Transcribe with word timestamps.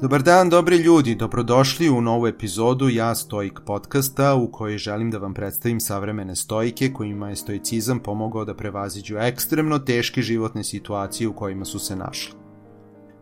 Dobar 0.00 0.22
dan, 0.22 0.50
dobri 0.50 0.76
ljudi, 0.76 1.14
dobrodošli 1.14 1.88
u 1.90 2.00
novu 2.00 2.26
epizodu 2.26 2.88
Ja 2.88 3.14
Stoik 3.14 3.60
podcasta 3.66 4.34
u 4.34 4.50
kojoj 4.52 4.78
želim 4.78 5.10
da 5.10 5.18
vam 5.18 5.34
predstavim 5.34 5.80
savremene 5.80 6.36
stojike 6.36 6.92
kojima 6.92 7.28
je 7.28 7.36
stoicizam 7.36 7.98
pomogao 8.00 8.44
da 8.44 8.54
prevaziđu 8.54 9.16
ekstremno 9.16 9.78
teške 9.78 10.22
životne 10.22 10.64
situacije 10.64 11.28
u 11.28 11.32
kojima 11.32 11.64
su 11.64 11.78
se 11.78 11.96
našli. 11.96 12.34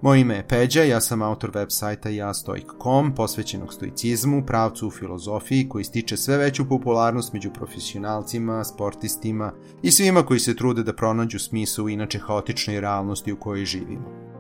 Moje 0.03 0.21
ime 0.21 0.35
je 0.35 0.49
Peđa, 0.49 0.83
ja 0.83 1.01
sam 1.01 1.23
autor 1.23 1.51
web 1.55 1.69
sajta 1.71 2.09
jastoik.com, 2.09 3.15
posvećenog 3.15 3.73
stoicizmu, 3.73 4.47
pravcu 4.47 4.89
u 4.89 4.91
filozofiji 4.91 5.69
koji 5.69 5.85
stiče 5.85 6.17
sve 6.17 6.37
veću 6.37 6.69
popularnost 6.69 7.33
među 7.33 7.51
profesionalcima, 7.51 8.65
sportistima 8.65 9.53
i 9.83 9.91
svima 9.91 10.23
koji 10.23 10.41
se 10.41 10.57
trude 10.57 10.83
da 10.83 10.93
pronađu 10.93 11.39
smisao 11.39 11.85
u 11.85 11.89
inače 11.89 12.19
haotičnoj 12.19 12.81
realnosti 12.81 13.33
u 13.33 13.37
kojoj 13.37 13.65
živimo. 13.65 14.36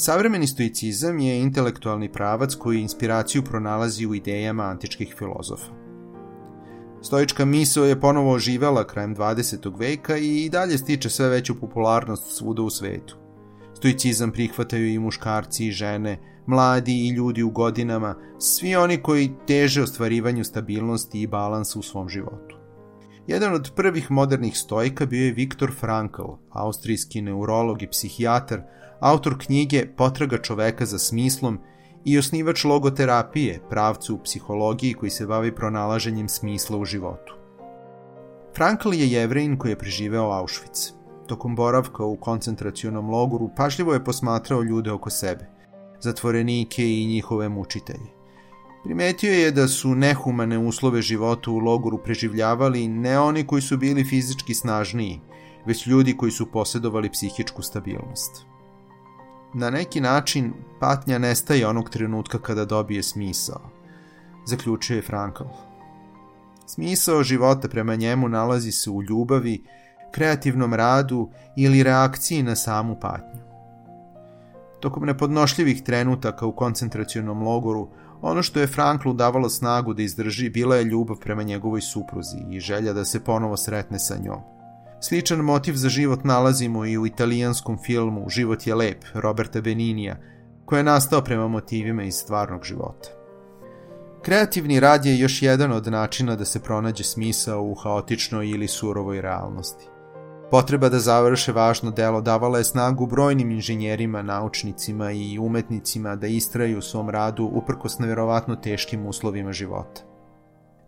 Savremeni 0.00 0.46
stoicizam 0.46 1.18
je 1.18 1.40
intelektualni 1.40 2.12
pravac 2.12 2.54
koji 2.54 2.80
inspiraciju 2.80 3.42
pronalazi 3.42 4.06
u 4.06 4.14
idejama 4.14 4.62
antičkih 4.62 5.14
filozofa. 5.18 5.72
Stoička 7.02 7.44
misao 7.44 7.84
je 7.84 8.00
ponovo 8.00 8.32
oživela 8.32 8.86
krajem 8.86 9.16
20. 9.16 9.78
veka 9.78 10.16
i 10.16 10.48
dalje 10.52 10.78
stiče 10.78 11.10
sve 11.10 11.28
veću 11.28 11.60
popularnost 11.60 12.36
svuda 12.36 12.62
u 12.62 12.70
svetu. 12.70 13.16
Stoicizam 13.74 14.32
prihvataju 14.32 14.88
i 14.88 14.98
muškarci 14.98 15.66
i 15.66 15.70
žene, 15.70 16.18
mladi 16.46 17.06
i 17.06 17.10
ljudi 17.10 17.42
u 17.42 17.50
godinama, 17.50 18.14
svi 18.38 18.76
oni 18.76 19.02
koji 19.02 19.30
teže 19.46 19.82
ostvarivanju 19.82 20.44
stabilnosti 20.44 21.20
i 21.22 21.26
balansa 21.26 21.78
u 21.78 21.82
svom 21.82 22.08
životu. 22.08 22.57
Jedan 23.28 23.54
od 23.54 23.70
prvih 23.76 24.10
modernih 24.10 24.58
stojka 24.58 25.06
bio 25.06 25.24
je 25.24 25.32
Viktor 25.32 25.72
Frankl, 25.80 26.22
austrijski 26.50 27.22
neurolog 27.22 27.82
i 27.82 27.86
psihijatar, 27.86 28.62
autor 29.00 29.38
knjige 29.38 29.86
Potraga 29.96 30.38
čoveka 30.38 30.86
za 30.86 30.98
smislom 30.98 31.58
i 32.04 32.18
osnivač 32.18 32.64
logoterapije, 32.64 33.60
pravcu 33.70 34.14
u 34.14 34.22
psihologiji 34.22 34.94
koji 34.94 35.10
se 35.10 35.26
bavi 35.26 35.54
pronalaženjem 35.54 36.28
smisla 36.28 36.78
u 36.78 36.84
životu. 36.84 37.34
Frankl 38.56 38.94
je 38.94 39.10
jevrejin 39.10 39.58
koji 39.58 39.72
je 39.72 39.78
preživeo 39.78 40.30
Auschwitz. 40.30 40.92
Tokom 41.26 41.56
boravka 41.56 42.04
u 42.04 42.16
koncentracionom 42.16 43.10
logoru 43.10 43.50
pažljivo 43.56 43.94
je 43.94 44.04
posmatrao 44.04 44.62
ljude 44.62 44.92
oko 44.92 45.10
sebe, 45.10 45.46
zatvorenike 46.00 46.90
i 46.92 47.06
njihove 47.06 47.48
mučitelje. 47.48 48.17
Primetio 48.84 49.32
je 49.32 49.50
da 49.50 49.68
su 49.68 49.94
nehumane 49.94 50.58
uslove 50.58 51.02
života 51.02 51.50
u 51.50 51.58
logoru 51.58 51.98
preživljavali 51.98 52.88
ne 52.88 53.18
oni 53.18 53.46
koji 53.46 53.62
su 53.62 53.76
bili 53.76 54.04
fizički 54.04 54.54
snažniji, 54.54 55.20
već 55.66 55.86
ljudi 55.86 56.16
koji 56.16 56.32
su 56.32 56.46
posjedovali 56.46 57.10
psihičku 57.10 57.62
stabilnost. 57.62 58.44
Na 59.54 59.70
neki 59.70 60.00
način 60.00 60.52
patnja 60.80 61.18
nestaje 61.18 61.66
onog 61.66 61.90
trenutka 61.90 62.38
kada 62.38 62.64
dobije 62.64 63.02
smisao, 63.02 63.70
zaključuje 64.46 65.02
Frankl. 65.02 65.44
Smisao 66.66 67.22
života 67.22 67.68
prema 67.68 67.94
njemu 67.94 68.28
nalazi 68.28 68.72
se 68.72 68.90
u 68.90 69.02
ljubavi, 69.02 69.64
kreativnom 70.12 70.74
radu 70.74 71.30
ili 71.56 71.82
reakciji 71.82 72.42
na 72.42 72.56
samu 72.56 72.96
patnju. 73.00 73.47
Tokom 74.80 75.06
nepodnošljivih 75.06 75.82
trenutaka 75.82 76.46
u 76.46 76.56
koncentracionom 76.56 77.42
logoru, 77.42 77.88
ono 78.20 78.42
što 78.42 78.60
je 78.60 78.66
Franklu 78.66 79.12
davalo 79.12 79.48
snagu 79.48 79.94
da 79.94 80.02
izdrži 80.02 80.50
bila 80.50 80.76
je 80.76 80.84
ljubav 80.84 81.16
prema 81.16 81.42
njegovoj 81.42 81.80
supruzi 81.80 82.38
i 82.50 82.60
želja 82.60 82.92
da 82.92 83.04
se 83.04 83.24
ponovo 83.24 83.56
sretne 83.56 83.98
sa 83.98 84.16
njom. 84.16 84.40
Sličan 85.00 85.38
motiv 85.38 85.74
za 85.74 85.88
život 85.88 86.24
nalazimo 86.24 86.86
i 86.86 86.98
u 86.98 87.06
italijanskom 87.06 87.78
filmu 87.86 88.28
Život 88.28 88.66
je 88.66 88.74
lep 88.74 89.04
Roberta 89.14 89.60
Beninija, 89.60 90.16
koji 90.64 90.78
je 90.78 90.84
nastao 90.84 91.20
prema 91.20 91.48
motivima 91.48 92.02
iz 92.02 92.14
stvarnog 92.14 92.64
života. 92.64 93.08
Kreativni 94.22 94.80
rad 94.80 95.06
je 95.06 95.18
još 95.18 95.42
jedan 95.42 95.72
od 95.72 95.86
načina 95.86 96.36
da 96.36 96.44
se 96.44 96.62
pronađe 96.62 97.04
smisao 97.04 97.62
u 97.62 97.74
haotičnoj 97.74 98.48
ili 98.48 98.68
surovoj 98.68 99.20
realnosti. 99.20 99.88
Potreba 100.50 100.88
da 100.88 100.98
završe 100.98 101.52
važno 101.52 101.90
delo 101.90 102.20
davala 102.20 102.58
je 102.58 102.64
snagu 102.64 103.06
brojnim 103.06 103.50
inženjerima, 103.50 104.22
naučnicima 104.22 105.10
i 105.12 105.38
umetnicima 105.38 106.16
da 106.16 106.26
istraju 106.26 106.78
u 106.78 106.82
svom 106.82 107.10
radu 107.10 107.44
uprkos 107.44 107.98
neverovatno 107.98 108.56
teškim 108.56 109.06
uslovima 109.06 109.52
života. 109.52 110.02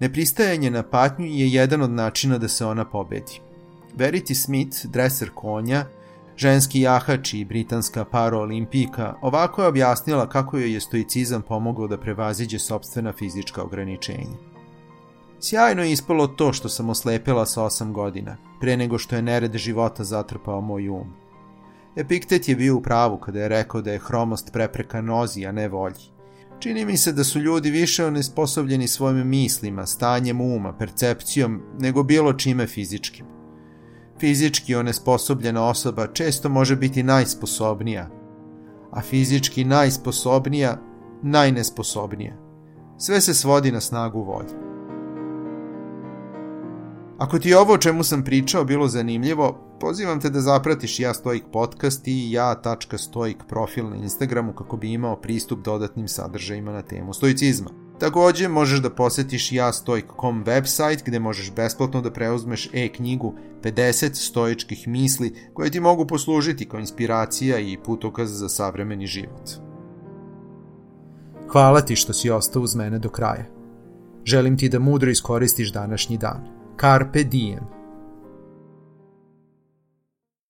Nepristajanje 0.00 0.70
na 0.70 0.82
patnju 0.82 1.26
je 1.26 1.52
jedan 1.52 1.82
od 1.82 1.90
načina 1.90 2.38
da 2.38 2.48
se 2.48 2.66
ona 2.66 2.84
pobedi. 2.84 3.40
Verity 3.96 4.34
Smith, 4.34 4.86
dreser 4.86 5.30
konja, 5.34 5.84
ženski 6.36 6.80
jahač 6.80 7.34
i 7.34 7.44
britanska 7.44 8.04
paraolimpijka, 8.04 9.14
ovako 9.22 9.62
je 9.62 9.68
objasnila 9.68 10.28
kako 10.28 10.58
joj 10.58 10.74
je 10.74 10.80
stoicizam 10.80 11.42
pomogao 11.42 11.88
da 11.88 11.98
prevaziđe 11.98 12.58
sobstvena 12.58 13.12
fizička 13.12 13.62
ograničenja. 13.62 14.49
Sjajno 15.42 15.82
je 15.82 15.92
ispalo 15.92 16.26
to 16.26 16.52
što 16.52 16.68
sam 16.68 16.90
oslepila 16.90 17.46
sa 17.46 17.64
osam 17.64 17.92
godina, 17.92 18.36
pre 18.60 18.76
nego 18.76 18.98
što 18.98 19.16
je 19.16 19.22
nered 19.22 19.56
života 19.56 20.04
zatrpao 20.04 20.60
moj 20.60 20.88
um. 20.88 21.12
Epiktet 21.96 22.48
je 22.48 22.56
bio 22.56 22.76
u 22.76 22.82
pravu 22.82 23.18
kada 23.18 23.40
je 23.40 23.48
rekao 23.48 23.80
da 23.80 23.92
je 23.92 23.98
hromost 23.98 24.52
prepreka 24.52 25.00
nozi, 25.00 25.46
a 25.46 25.52
ne 25.52 25.68
volji. 25.68 26.12
Čini 26.58 26.84
mi 26.84 26.96
se 26.96 27.12
da 27.12 27.24
su 27.24 27.38
ljudi 27.38 27.70
više 27.70 28.06
onesposobljeni 28.06 28.88
svojim 28.88 29.28
mislima, 29.28 29.86
stanjem 29.86 30.40
uma, 30.40 30.72
percepcijom, 30.72 31.62
nego 31.78 32.02
bilo 32.02 32.32
čime 32.32 32.66
fizičkim. 32.66 33.26
Fizički 34.18 34.74
onesposobljena 34.74 35.68
osoba 35.68 36.06
često 36.06 36.48
može 36.48 36.76
biti 36.76 37.02
najsposobnija, 37.02 38.10
a 38.90 39.02
fizički 39.02 39.64
najsposobnija 39.64 40.78
najnesposobnija. 41.22 42.36
Sve 42.98 43.20
se 43.20 43.34
svodi 43.34 43.72
na 43.72 43.80
snagu 43.80 44.22
volje. 44.22 44.69
Ako 47.20 47.38
ti 47.38 47.48
je 47.48 47.58
ovo 47.58 47.72
o 47.72 47.78
čemu 47.78 48.04
sam 48.04 48.24
pričao 48.24 48.64
bilo 48.64 48.88
zanimljivo, 48.88 49.76
pozivam 49.80 50.20
te 50.20 50.30
da 50.30 50.40
zapratiš 50.40 51.00
Ja 51.00 51.14
Stoik 51.14 51.44
podcast 51.52 52.08
i 52.08 52.32
ja.stoik 52.32 53.36
profil 53.48 53.90
na 53.90 53.96
Instagramu 53.96 54.52
kako 54.52 54.76
bi 54.76 54.92
imao 54.92 55.16
pristup 55.16 55.64
dodatnim 55.64 56.08
sadržajima 56.08 56.72
na 56.72 56.82
temu 56.82 57.12
stoicizma. 57.12 57.70
Takođe, 57.98 58.48
možeš 58.48 58.80
da 58.80 58.90
posetiš 58.90 59.52
jastoik.com 59.52 60.44
website 60.44 61.04
gde 61.04 61.18
možeš 61.18 61.52
besplatno 61.52 62.00
da 62.00 62.10
preuzmeš 62.10 62.70
e-knjigu 62.72 63.34
50 63.62 64.14
stoičkih 64.14 64.88
misli 64.88 65.34
koje 65.54 65.70
ti 65.70 65.80
mogu 65.80 66.06
poslužiti 66.06 66.68
kao 66.68 66.80
inspiracija 66.80 67.58
i 67.58 67.78
putokaz 67.84 68.38
za 68.38 68.48
savremeni 68.48 69.06
život. 69.06 69.50
Hvala 71.48 71.80
ti 71.80 71.96
što 71.96 72.12
si 72.12 72.30
ostao 72.30 72.62
uz 72.62 72.74
mene 72.74 72.98
do 72.98 73.08
kraja. 73.08 73.44
Želim 74.24 74.58
ti 74.58 74.68
da 74.68 74.78
mudro 74.78 75.10
iskoristiš 75.10 75.72
današnji 75.72 76.18
dan. 76.18 76.59
Carpe 76.80 77.24
diem. 77.24 77.79